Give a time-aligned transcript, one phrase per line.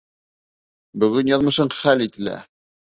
[1.03, 2.39] Бөгөн яҙмышың хәл ителә!